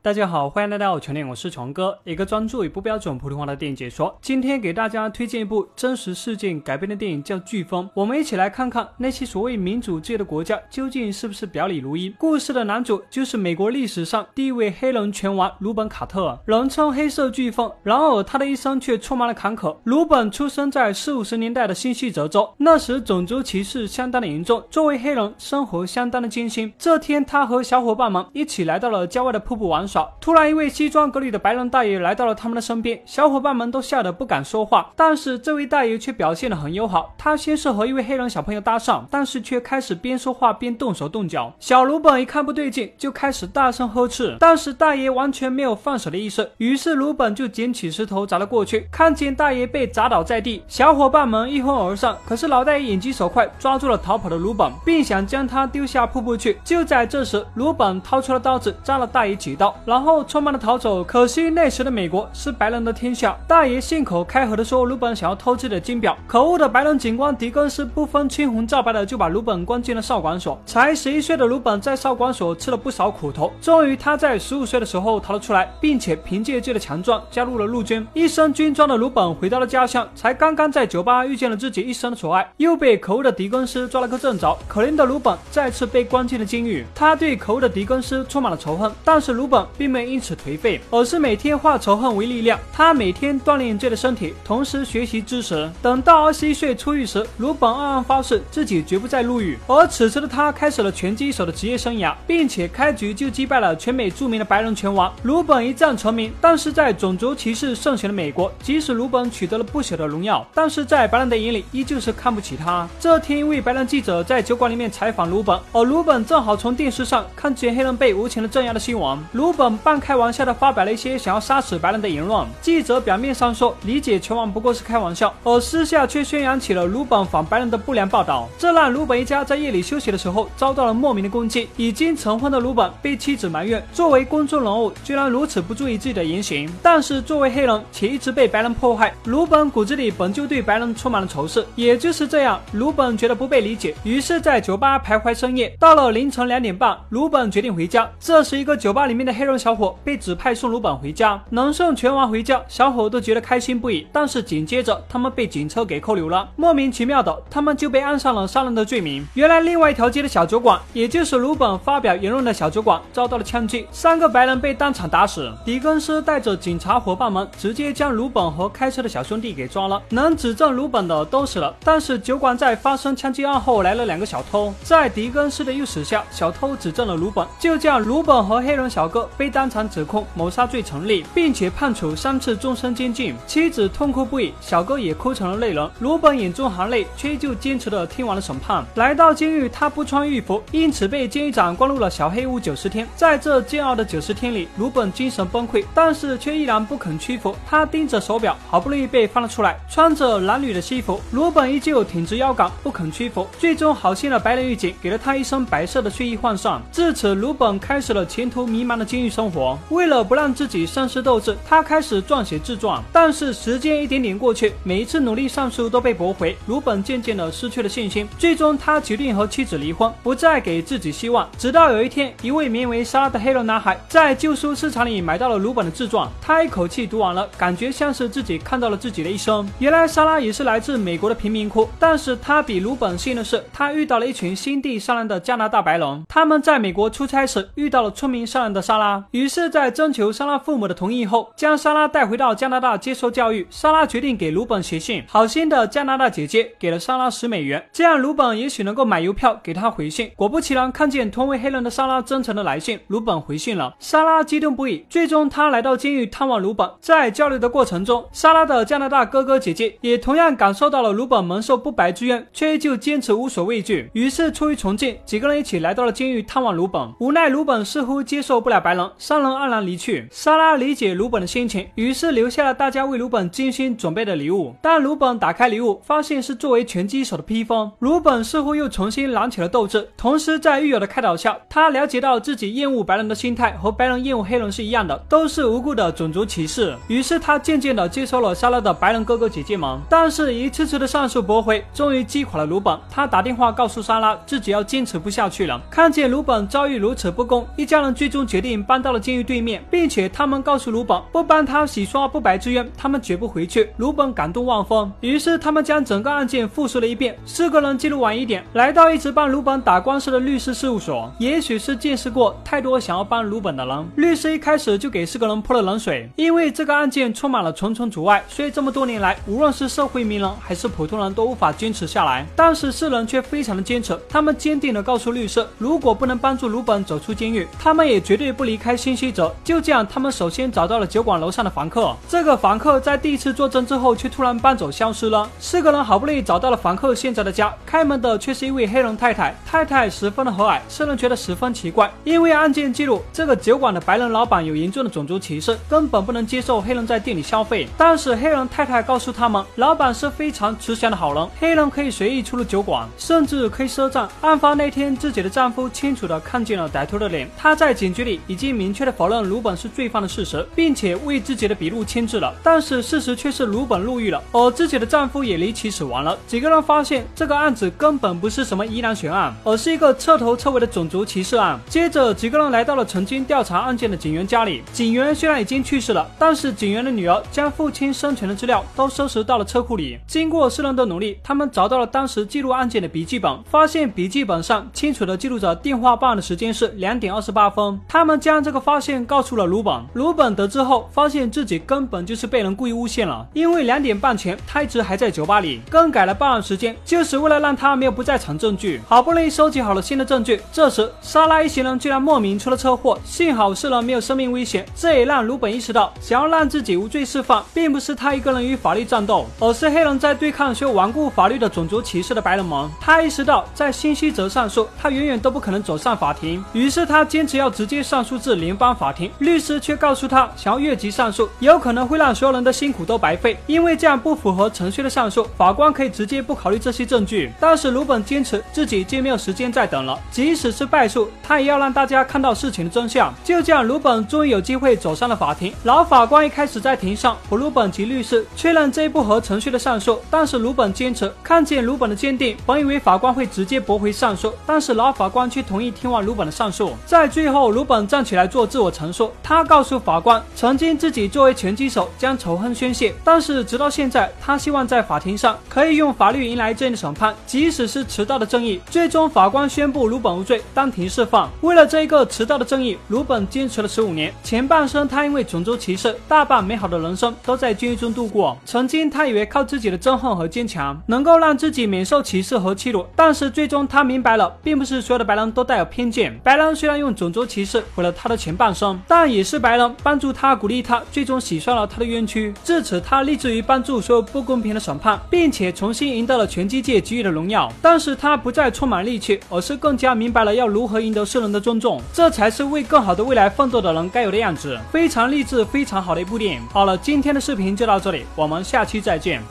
[0.00, 4.16] 大家好，欢迎来到全脸，我是床哥，一个专注于不标准普通话的电影解说。
[4.22, 7.84] 今天给大家推荐一部真实事件改编的电影，叫《飓风》。
[7.94, 12.10] 我们一起来看看那些所谓民主制的国家究竟是不是表里如一。
[12.10, 17.70] 故事的男主就是美国历史上第一位黑人拳王鲁本·卡特，人称“黑色飓风”。
[17.82, 19.76] 然而他的一生却充满了坎坷。
[19.82, 26.72] 鲁本出生在四五十年代的新西泽州，那时种族歧视相当的严重，作为黑人，生活相当的艰辛。
[26.78, 30.08] 这天，他和小伙伴们一起来到了郊外的瀑布玩耍。
[30.20, 34.92] 突然，一位西装革履的白人大爷来到了他们的身边，小伙伴们都吓得不敢说话。
[34.94, 37.14] 但是这位大爷却表现得很友好。
[37.16, 41.52] 他先是和一位黑人小朋友搭讪，但是却开始边说话边动手动脚。
[41.58, 46.50] 小鲁本一看不对劲，就开始大声呵斥，但是大爷完全没有放手的意思。
[46.58, 48.86] 于是鲁本就捡起石头砸了过去。
[48.92, 52.16] 看见大爷被砸倒在地，小伙伴们一哄而上。
[52.26, 56.58] 可是老大爷眼疾手快，抓住了逃跑的鲁本，并想将他丢下瀑布去。
[56.64, 60.18] 就在这时，鲁本掏出了刀子，扎了大爷几刀，然后。
[60.28, 63.34] 匆忙的逃走，可惜那时的美国是白人的天下。
[63.46, 66.16] 大爷信口开河的说，鲁本想要偷自己的金表。
[66.26, 70.60] 可恶的白人警官狄更斯不分青红皂白的就把鲁本关进了少管所。
[70.66, 78.06] 才十一岁的鲁本在少管所吃了不少苦头，终于他在十五岁的时候逃了出来，并且凭借自己的强壮加入了陆军。
[78.12, 84.56] 一身军装的鲁本回到了家乡，才刚刚在酒吧遇见了自己一生的所爱，又被可恶的狄更斯抓了个正着。
[84.66, 86.84] 可怜的鲁本再次被关进了监狱。
[86.94, 90.08] 他对可恶的狄更斯充满了仇恨，但是鲁本并没。
[90.08, 92.58] 因此颓废，而是每天化仇恨为力量。
[92.72, 95.70] 他每天锻炼自己的身体，同时学习知识。
[95.82, 99.58] 等到二十一岁出狱时，鲁本暗暗发誓自己绝不再入狱。
[99.66, 105.12] 而此时的他开始了拳击手的职业生涯，并且开局就击败了全美著名的白人拳王。
[105.24, 112.88] 鲁本一战成名，但是在种族歧视盛行的美国，即使鲁本取得了不小的荣耀，但是在白人的眼里依旧是看不起他。
[112.98, 119.18] 这天，一位白人记者在酒馆里面采访鲁本，而鲁本正好从电视上看见黑人被无情的镇压的新闻。
[119.32, 119.98] 鲁本半。
[119.98, 122.46] 开玩笑的发表了一些想要杀死白人的言论。
[122.62, 128.48] 记者表面上说理解拳王不过是开玩笑，而私下却宣扬起了鲁本反白人的不良报道。
[128.56, 131.68] 这让鲁本一家在夜里休息的时候遭到了莫名的攻击。
[131.76, 136.72] 已经成婚的鲁本被妻子埋怨，作为公众人物居然如此不注意自己的言行。
[136.82, 141.66] 但是作为黑人且一直被白人迫害，鲁本骨子里本就对白人充满了仇视。
[141.74, 145.76] 也就是这样，鲁本觉得不被理解，于是在酒吧徘徊深夜。
[145.78, 148.08] 到了凌晨两点半，鲁本决定回家。
[148.20, 149.96] 这时，一个酒吧里面的黑人小伙。
[150.04, 154.06] 被指派送鲁本回家，能送拳王回家，小伙都觉得开心不已。
[154.12, 156.48] 但是紧接着，他们被警车给扣留了。
[156.56, 159.26] 莫名其妙的，他们就被安上了杀人的罪名。
[159.34, 165.52] 原来，另外一条街的小酒馆，也就是鲁本发表言论的小酒馆，遭到了枪击，三个白人被当场打死。
[165.64, 170.00] 狄更斯带着警察伙伴们，直接将鲁本和开车的小兄弟给抓了。
[170.10, 171.74] 能指证鲁本的都死了。
[171.84, 177.46] 但是酒馆在发生枪击案后，来了两个小偷，在狄更斯的诱使下，小偷指证了鲁本。
[177.58, 179.78] 就这样，鲁本和黑人小哥被当场。
[179.88, 183.34] 指控谋杀罪成立，并且判处三次终身监禁。
[183.46, 185.90] 妻子痛哭不已，小哥也哭成了泪人。
[186.00, 188.84] 鲁本眼中含泪，却依旧坚持的听完了审判。
[188.96, 193.08] 来到监狱，他不穿狱服，因此被监狱长关入了小黑屋九十天。
[193.16, 197.54] 在这煎熬的九十天里，鲁本精神崩溃，但是却依然不肯屈服。
[197.66, 203.46] 他盯着手表，好不容易被放了出来，穿着褴褛的西服，鲁本依旧挺直腰杆，不肯屈服。
[203.58, 206.82] 最终，好心的白人狱警给了他一身白色的睡衣换上。
[206.90, 209.78] 自此，鲁本开始了前途迷茫的监狱生活。
[209.90, 213.02] 为了不让自己丧失斗志，他开始撰写自传。
[213.12, 218.28] 但是时间一点点过去，每一次努力上诉都被驳回，鲁本渐渐的失去了信心。
[218.38, 221.48] 最终，他决定和妻子离婚，不再给自己希望。
[221.58, 229.68] 直到有一天，一位名为莎拉的黑人男孩在旧书市场里买到了鲁本的自传，他一口气读完了，感觉像是自己看到了自己的一生。
[229.78, 236.24] 原来莎拉也是来自美国的贫民窟，但是他比鲁本幸运的是，他遇到了一群心地善良的加拿大白人。
[236.28, 243.66] 他们在美国出差时遇到了聪明善良的莎拉，于是，在征求莎拉父母的同意后，将莎拉带回到加拿大接受教育。
[243.70, 245.22] 莎拉决定给鲁本写信。
[245.28, 250.30] 好心的加拿大姐姐给了莎拉十美元，这样鲁本也许能够买邮票给她回信。
[250.36, 253.94] 果不其然，看见同为黑人的莎拉真诚的来信，鲁本回信了。
[253.98, 255.04] 莎拉激动不已。
[255.08, 256.88] 最终，他来到监狱探望鲁本。
[257.00, 264.10] 在交流的过程中，莎拉的加拿大哥哥姐姐也同样感受到了鲁本蒙受不白之冤，却依旧坚持无所畏惧。
[264.12, 267.08] 于是，出于崇敬，几个人一起来到了监狱探望鲁本。
[267.20, 270.28] 无奈鲁本似乎接受不了白人，三人黯然离去。
[270.30, 274.74] 莎拉理解鲁本的心情，于是留下了大家为鲁本精心准备的礼物。
[274.82, 277.90] 当鲁本打开礼物，发现是作为拳击手的披风。
[278.00, 280.08] 鲁本似乎又重新燃起了斗志。
[280.16, 286.96] 同时，在狱友的开导下，他了解到自己厌恶白人的心态和白人厌恶黑人是一样的，都是无辜的种族歧视。
[287.06, 289.98] 于是，他渐渐的接受了莎拉的白人哥哥姐姐们。
[290.10, 292.98] 但是，一次次的上诉驳回，终于击垮了鲁本。
[293.10, 295.80] 他打电话告诉莎拉，自己要坚持不下去了。
[295.90, 298.82] 看见鲁本遭遇如此不公，一家人最终决定。
[298.88, 303.90] 搬到了监狱对面，并且他们告诉鲁本，不帮他洗刷不白之冤，他们绝不回去。
[303.98, 307.38] 鲁本感动万分，于是他们将整个案件复述了一遍。
[307.44, 311.30] 四个人记录完一点，来到一直帮鲁本打官司的律师事务所。
[311.38, 316.30] 也许是见识过太多想要帮鲁本的人，律师一开始就给四个人泼了冷水。
[316.36, 322.46] 因为这个案件充满了重重阻碍，所以这么多年来，无论是社会名人还是普通人都无法坚持下来。
[322.56, 329.54] 但是四人却非常的坚持，他们坚定的告诉律师，如果不能帮助鲁本走出监狱，他们也绝对不离开新西泽。
[329.64, 332.14] 就这样，他们首先找到了酒馆楼上的房客。
[332.28, 335.48] 这个房客在第一次作证之后，却突然搬走消失了。
[335.58, 339.54] 四个人好不容易找到了房客现在的家，开门的却是一位黑人太太。
[339.66, 347.88] 太太十分的和蔼，四人觉得十分奇怪，因为案件记录这个酒馆的白人老板有严重的种族歧视，根本不能接受黑人在店里消费。
[347.96, 354.28] 但是黑人太太告诉他们，老板是非常慈祥的好人，黑人可以随意出入酒馆，甚至可以赊账。
[354.40, 362.54] 案发那天，自己的丈夫清楚的看见了歹徒的脸，他在警局里已经并明确的否认鲁本是罪犯的事实，并且为自己的笔录签字了。
[362.62, 366.36] 但是事实却是鲁本入狱了，而自己的丈夫也离奇死亡了。
[366.46, 371.80] 几个人发现这个案子根本不是什么疑难悬案，而是一个彻头彻尾的种族歧视案。
[371.88, 374.82] 接着，几个人来到了曾经调查案件的警员家里。
[374.92, 380.18] 警员虽然已经去世了，但是警员的女儿将父亲生前的资料都收拾到了车库里。
[380.26, 387.98] 经过四人的努力，他们找到了当时记录案件的笔记本，发现笔记本上清楚的记录着电话报案的时间是两点二十八分。
[388.06, 389.94] 他们将这个发现告诉了鲁本。
[390.14, 399.00] 鲁本得知后，发现自己根本就是被人故意诬陷了，因为两点半前他一直还在酒吧里，更改了报案时间，就是为了让他没有不在场证据。
[399.06, 404.86] 好不容易收集好了新的证据，这时莎拉一行人居然莫名出了车祸，幸好四人没有生命危险。
[404.94, 412.88] 这也让鲁本意识到，想要让自己无罪释放，并不是他一个人与法律战斗，而是黑人在对抗所有顽固法律的种族歧视的白人们。
[413.00, 419.30] 他意识到，在新西泽上诉，他远远都不可能走上法庭，于是他坚持要直接上诉至联邦法庭。
[419.40, 427.52] 律师却告诉他，想要越级上诉，有可能会让所有人的辛苦都白费，因为这样不符合程序的上诉，法官可以直接不考虑这些证据。
[427.60, 433.34] 但是鲁本坚持自己已经没有时间再等了，即使是败诉，他也要让大家看到事情的真相。
[433.44, 435.74] 就这样，鲁本终于有机会走上了法庭。
[435.82, 441.30] 老法官一开始在庭上和鲁本及律师确认这一不合程序的上诉，但是鲁本坚持。
[441.42, 446.92] 看见鲁本的坚定，本以为法官会直接驳回上诉，但是老法官却同意听完鲁本的上诉。
[447.04, 458.80] 在最后，鲁本站起来来做自我陈述，他告诉法官，曾经自己作为拳击手将仇恨宣泄，但是直到现在，他希望在法庭上可以用法律迎来正义的审判，即使是迟到的正义。
[458.88, 461.50] 最终，法官宣布鲁本无罪，当庭释放。
[461.62, 464.32] 为了这一个迟到的正义，鲁本坚持了十五年。
[464.44, 468.56] 前半生，他因为种族歧视，大半美好的人生都在监狱中度过。
[468.64, 476.38] 曾经，他以为靠自己的憎恨和坚强，能够让自己免受歧视和欺辱，但是最终他明白了，并不是所有的白人都带有偏见。
[476.44, 482.52] 白人虽然用种族歧视毁了他的前半生，但也是白人帮助他、鼓励他，最终洗刷了他的冤屈。
[482.62, 487.72] 至此，他立志于帮助所有不公平的审判，并且重新赢得了拳击界给予的荣耀。
[487.80, 494.78] 但是他不再充满戾气，而是更加明白了要如何赢得世人的尊重，这才是为更好的未来奋斗的人该有的样子。
[494.92, 496.60] 非常励志、非常好的一部电影。
[496.72, 499.48] 好了，今天的视频就到这里，我们下期再见。